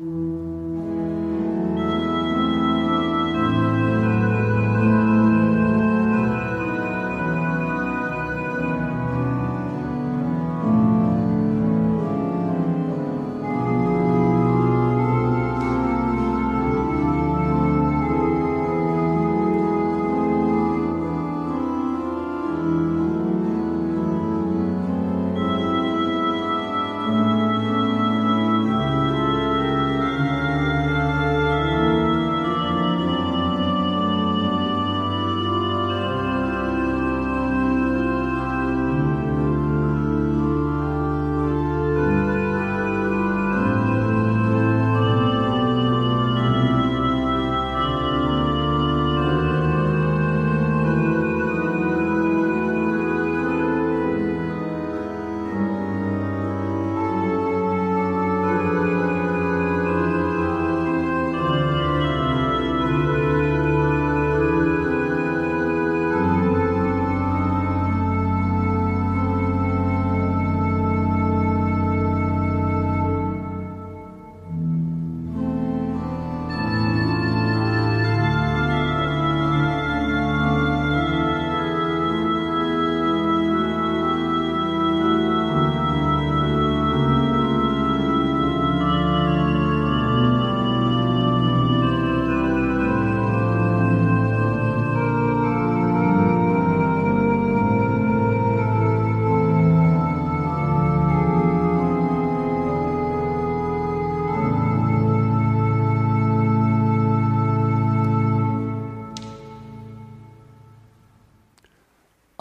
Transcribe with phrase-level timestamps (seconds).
[0.00, 0.33] Mm.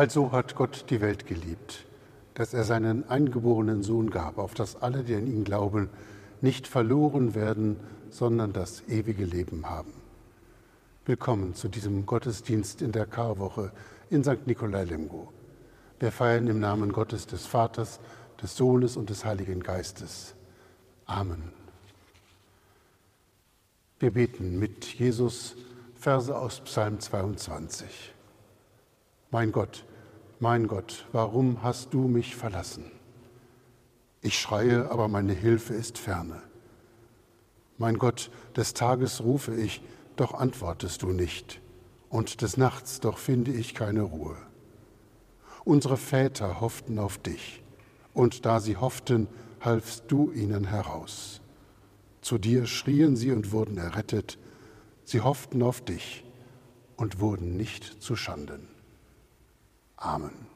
[0.00, 1.84] Also hat Gott die Welt geliebt,
[2.32, 5.90] dass er seinen eingeborenen Sohn gab, auf dass alle, die an ihn glauben,
[6.40, 7.76] nicht verloren werden,
[8.08, 9.92] sondern das ewige Leben haben.
[11.04, 13.72] Willkommen zu diesem Gottesdienst in der Karwoche
[14.08, 14.46] in St.
[14.46, 15.34] Nikolai Lemgo.
[15.98, 18.00] Wir feiern im Namen Gottes des Vaters,
[18.42, 20.34] des Sohnes und des Heiligen Geistes.
[21.04, 21.52] Amen.
[23.98, 25.56] Wir beten mit Jesus
[25.94, 28.14] Verse aus Psalm 22.
[29.30, 29.84] Mein Gott,
[30.40, 32.90] mein Gott, warum hast du mich verlassen?
[34.22, 36.40] Ich schreie, aber meine Hilfe ist ferne.
[37.76, 39.82] Mein Gott, des Tages rufe ich,
[40.16, 41.60] doch antwortest du nicht,
[42.08, 44.36] und des Nachts doch finde ich keine Ruhe.
[45.64, 47.62] Unsere Väter hofften auf dich,
[48.14, 49.28] und da sie hofften,
[49.60, 51.42] halfst du ihnen heraus.
[52.22, 54.38] Zu dir schrien sie und wurden errettet,
[55.04, 56.24] sie hofften auf dich
[56.96, 58.79] und wurden nicht zu Schanden.
[60.02, 60.46] Amen.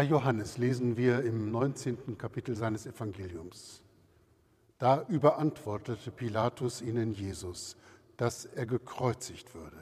[0.00, 2.16] Bei Johannes lesen wir im 19.
[2.16, 3.82] Kapitel seines Evangeliums.
[4.78, 7.76] Da überantwortete Pilatus ihnen Jesus,
[8.16, 9.76] dass er gekreuzigt würde.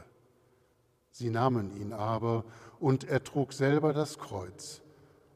[1.12, 2.44] Sie nahmen ihn aber,
[2.80, 4.82] und er trug selber das Kreuz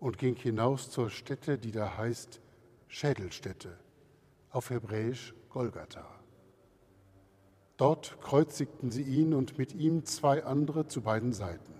[0.00, 2.40] und ging hinaus zur Stätte, die da heißt
[2.88, 3.78] Schädelstätte,
[4.50, 6.08] auf Hebräisch Golgatha.
[7.76, 11.72] Dort kreuzigten sie ihn und mit ihm zwei andere zu beiden Seiten,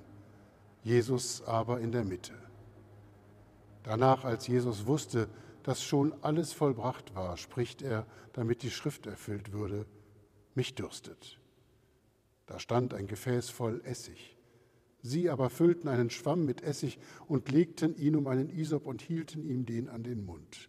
[0.85, 2.42] Jesus aber in der Mitte.
[3.83, 5.29] Danach, als Jesus wusste,
[5.63, 9.87] dass schon alles vollbracht war, spricht er, damit die Schrift erfüllt würde,
[10.55, 11.39] mich dürstet.
[12.47, 14.37] Da stand ein Gefäß voll Essig.
[15.03, 19.45] Sie aber füllten einen Schwamm mit Essig und legten ihn um einen Isop und hielten
[19.45, 20.69] ihm den an den Mund.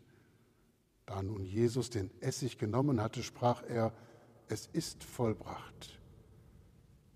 [1.06, 3.94] Da nun Jesus den Essig genommen hatte, sprach er,
[4.48, 6.00] es ist vollbracht.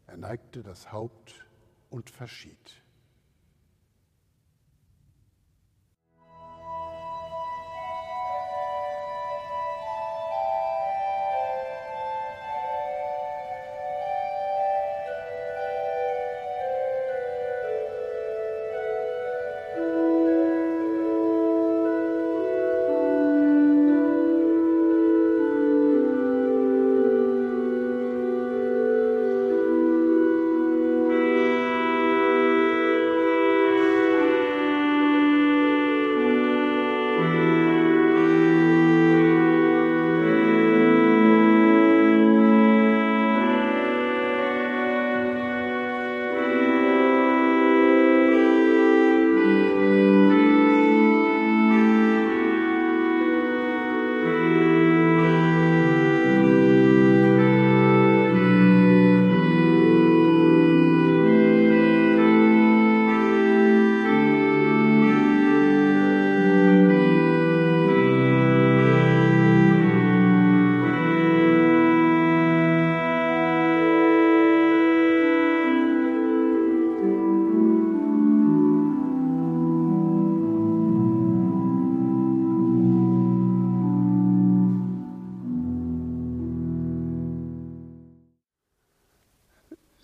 [0.06, 1.48] Er neigte das Haupt
[1.90, 2.84] und verschied.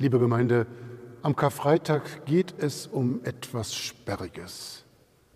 [0.04, 0.68] Liebe Gemeinde,
[1.22, 4.84] am Karfreitag geht es um etwas Sperriges.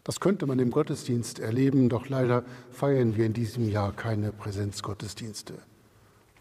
[0.03, 5.53] Das könnte man im Gottesdienst erleben, doch leider feiern wir in diesem Jahr keine Präsenzgottesdienste.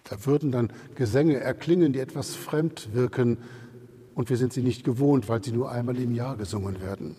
[0.03, 3.39] Da würden dann Gesänge erklingen, die etwas fremd wirken,
[4.17, 7.15] und wir sind sie nicht gewohnt, weil sie nur einmal im Jahr gesungen werden.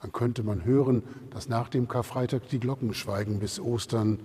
[0.00, 4.20] Dann könnte man hören, dass nach dem Karfreitag die Glocken schweigen bis Ostern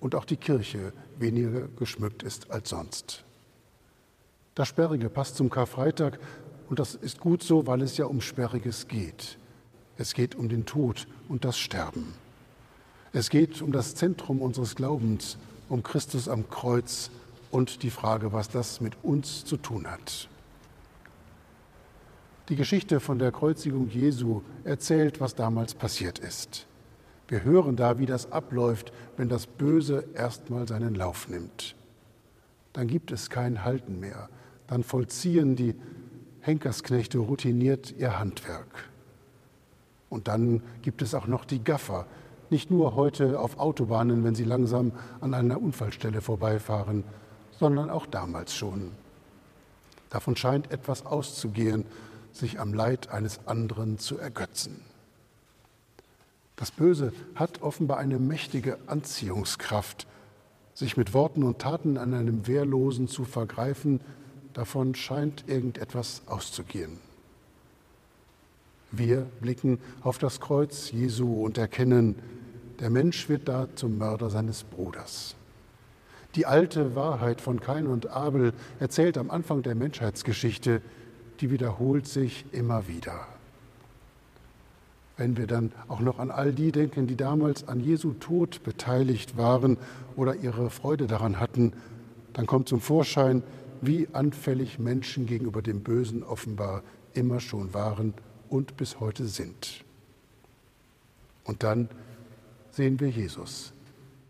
[0.00, 3.22] und auch die Kirche weniger geschmückt ist als sonst.
[4.54, 6.18] Das Sperrige passt zum Karfreitag
[6.68, 9.36] und das ist gut so, weil es ja um Sperriges geht.
[9.96, 12.14] Es geht um den Tod und das Sterben.
[13.12, 17.10] Es geht um das Zentrum unseres Glaubens, um Christus am Kreuz
[17.50, 20.28] und die Frage, was das mit uns zu tun hat.
[22.48, 26.66] Die Geschichte von der Kreuzigung Jesu erzählt, was damals passiert ist.
[27.26, 31.74] Wir hören da, wie das abläuft, wenn das Böse erstmal seinen Lauf nimmt.
[32.72, 34.28] Dann gibt es kein Halten mehr
[34.66, 35.74] dann vollziehen die
[36.40, 38.90] Henkersknechte routiniert ihr Handwerk.
[40.10, 42.06] Und dann gibt es auch noch die Gaffer,
[42.50, 47.04] nicht nur heute auf Autobahnen, wenn sie langsam an einer Unfallstelle vorbeifahren,
[47.58, 48.92] sondern auch damals schon.
[50.10, 51.84] Davon scheint etwas auszugehen,
[52.30, 54.82] sich am Leid eines anderen zu ergötzen.
[56.56, 60.06] Das Böse hat offenbar eine mächtige Anziehungskraft,
[60.74, 64.00] sich mit Worten und Taten an einem Wehrlosen zu vergreifen,
[64.54, 66.98] Davon scheint irgendetwas auszugehen.
[68.92, 72.14] Wir blicken auf das Kreuz Jesu und erkennen,
[72.78, 75.34] der Mensch wird da zum Mörder seines Bruders.
[76.36, 80.80] Die alte Wahrheit von Kain und Abel erzählt am Anfang der Menschheitsgeschichte,
[81.40, 83.26] die wiederholt sich immer wieder.
[85.16, 89.36] Wenn wir dann auch noch an all die denken, die damals an Jesu Tod beteiligt
[89.36, 89.78] waren
[90.16, 91.72] oder ihre Freude daran hatten,
[92.32, 93.44] dann kommt zum Vorschein,
[93.86, 96.82] wie anfällig Menschen gegenüber dem Bösen offenbar
[97.14, 98.14] immer schon waren
[98.48, 99.84] und bis heute sind.
[101.44, 101.88] Und dann
[102.70, 103.72] sehen wir Jesus.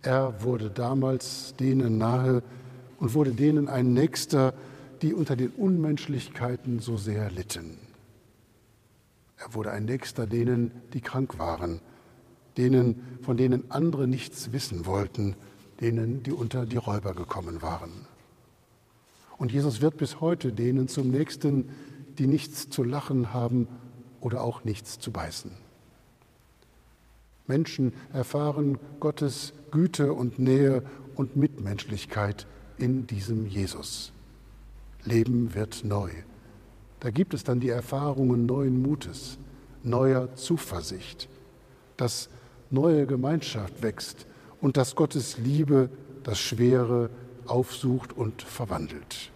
[0.02, 2.42] Er wurde damals denen nahe
[2.98, 4.54] und wurde denen ein Nächster,
[5.02, 7.78] die unter den Unmenschlichkeiten so sehr litten.
[9.38, 11.80] Er wurde ein Nächster denen, die krank waren,
[12.56, 15.36] denen, von denen andere nichts wissen wollten,
[15.80, 18.06] denen, die unter die Räuber gekommen waren.
[19.38, 21.70] Und Jesus wird bis heute denen zum Nächsten,
[22.18, 23.68] die nichts zu lachen haben
[24.20, 25.50] oder auch nichts zu beißen.
[27.46, 30.82] Menschen erfahren Gottes Güte und Nähe
[31.14, 32.46] und Mitmenschlichkeit
[32.78, 34.12] in diesem Jesus.
[35.04, 36.10] Leben wird neu.
[37.00, 39.38] Da gibt es dann die Erfahrungen neuen Mutes,
[39.82, 41.28] neuer Zuversicht,
[41.98, 42.30] dass
[42.70, 44.26] neue Gemeinschaft wächst
[44.62, 45.90] und dass Gottes Liebe
[46.22, 47.10] das Schwere
[47.48, 49.30] aufsucht und verwandelt.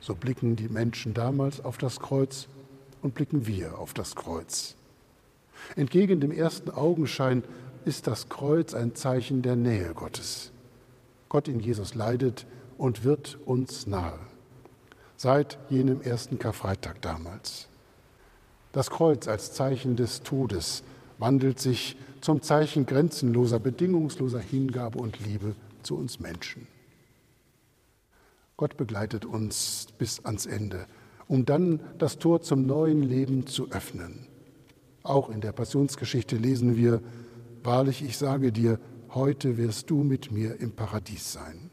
[0.00, 2.48] So blicken die Menschen damals auf das Kreuz
[3.02, 4.74] und blicken wir auf das Kreuz.
[5.76, 7.44] Entgegen dem ersten Augenschein
[7.84, 10.50] ist das Kreuz ein Zeichen der Nähe Gottes.
[11.28, 12.46] Gott in Jesus leidet
[12.78, 14.18] und wird uns nahe.
[15.16, 17.68] Seit jenem ersten Karfreitag damals.
[18.72, 20.82] Das Kreuz als Zeichen des Todes
[21.18, 26.66] wandelt sich zum Zeichen grenzenloser, bedingungsloser Hingabe und Liebe zu uns Menschen.
[28.56, 30.86] Gott begleitet uns bis ans Ende,
[31.26, 34.26] um dann das Tor zum neuen Leben zu öffnen.
[35.02, 37.02] Auch in der Passionsgeschichte lesen wir,
[37.64, 41.70] Wahrlich, ich sage dir, heute wirst du mit mir im Paradies sein.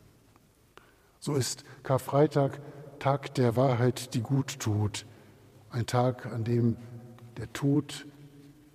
[1.20, 2.60] So ist Karfreitag
[3.00, 5.06] Tag der Wahrheit, die gut tut,
[5.70, 6.76] ein Tag, an dem
[7.38, 8.06] der Tod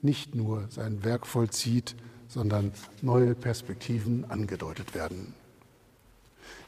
[0.03, 1.95] nicht nur sein Werk vollzieht,
[2.29, 5.35] sondern neue Perspektiven angedeutet werden.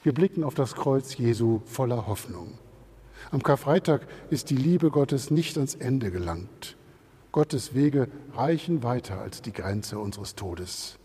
[0.03, 2.59] Wir blicken auf das Kreuz Jesu voller Hoffnung.
[3.31, 6.77] Am Karfreitag ist die Liebe Gottes nicht ans Ende gelangt.
[7.33, 10.99] Gottes Wege reichen weiter als die Grenze unseres Todes.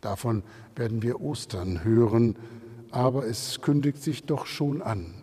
[0.00, 0.42] Davon
[0.76, 2.36] werden wir Ostern hören,
[2.90, 5.14] aber es kündigt sich doch schon an.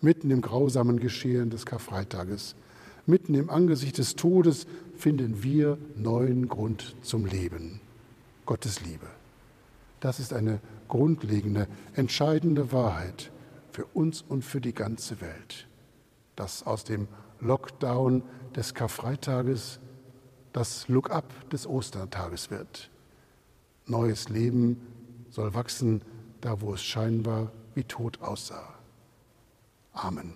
[0.00, 2.56] Mitten im grausamen Geschehen des Karfreitages,
[3.06, 7.80] mitten im Angesicht des Todes finden wir neuen Grund zum Leben.
[8.46, 9.06] Gottes Liebe.
[10.00, 13.30] Das ist eine grundlegende, entscheidende Wahrheit
[13.70, 15.66] für uns und für die ganze Welt,
[16.36, 17.08] dass aus dem
[17.40, 18.22] Lockdown
[18.54, 19.80] des Karfreitages
[20.52, 22.90] das Look-up des Ostertages wird.
[23.86, 24.80] Neues Leben
[25.30, 26.02] soll wachsen,
[26.40, 28.74] da wo es scheinbar wie tot aussah.
[29.92, 30.34] Amen.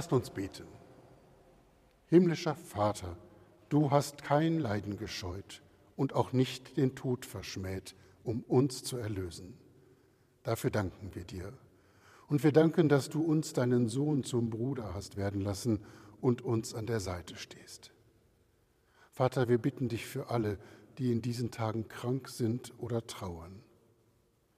[0.00, 0.64] Lasst uns beten.
[2.06, 3.18] Himmlischer Vater,
[3.68, 5.60] du hast kein Leiden gescheut
[5.94, 9.58] und auch nicht den Tod verschmäht, um uns zu erlösen.
[10.42, 11.52] Dafür danken wir dir.
[12.28, 15.84] Und wir danken, dass du uns deinen Sohn zum Bruder hast werden lassen
[16.22, 17.92] und uns an der Seite stehst.
[19.10, 20.58] Vater, wir bitten dich für alle,
[20.96, 23.60] die in diesen Tagen krank sind oder trauern.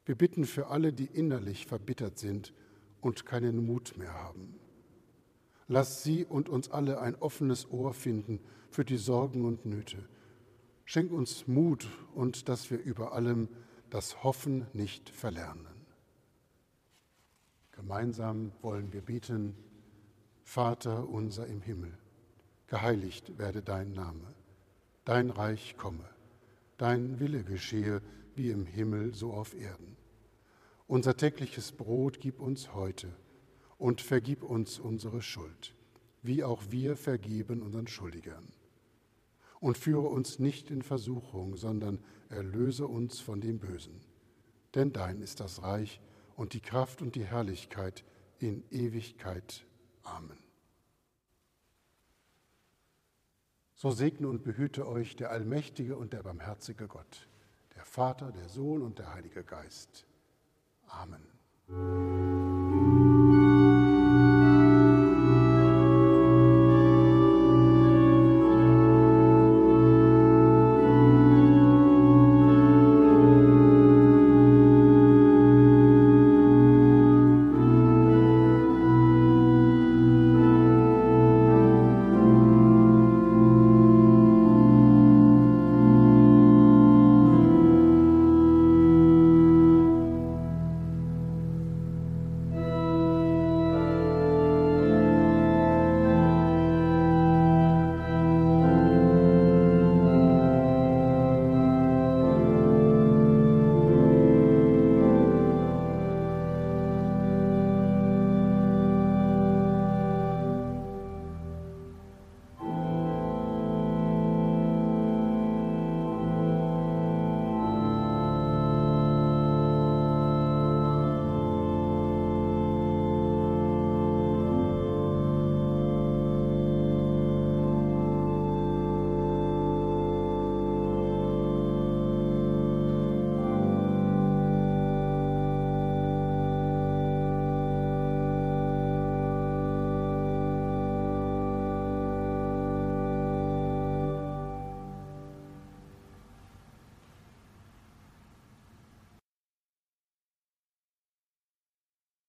[0.04, 2.54] Wir bitten für alle, die innerlich verbittert sind
[3.00, 4.61] und keinen Mut mehr haben.
[5.72, 10.06] Lass sie und uns alle ein offenes Ohr finden für die Sorgen und Nöte.
[10.84, 13.48] Schenk uns Mut und dass wir über allem
[13.88, 15.66] das Hoffen nicht verlernen.
[17.70, 19.56] Gemeinsam wollen wir beten,
[20.42, 21.96] Vater unser im Himmel,
[22.66, 24.34] geheiligt werde dein Name,
[25.06, 26.04] dein Reich komme,
[26.76, 28.02] dein Wille geschehe
[28.36, 29.96] wie im Himmel so auf Erden.
[30.86, 33.08] Unser tägliches Brot gib uns heute
[33.82, 35.74] und vergib uns unsere Schuld,
[36.22, 38.46] wie auch wir vergeben unseren Schuldigern.
[39.58, 41.98] Und führe uns nicht in Versuchung, sondern
[42.28, 44.00] erlöse uns von dem Bösen.
[44.76, 46.00] Denn dein ist das Reich
[46.36, 48.04] und die Kraft und die Herrlichkeit
[48.38, 49.66] in Ewigkeit.
[50.04, 50.38] Amen.
[53.74, 57.28] So segne und behüte euch der allmächtige und der barmherzige Gott,
[57.74, 60.06] der Vater, der Sohn und der Heilige Geist.
[60.86, 62.31] Amen.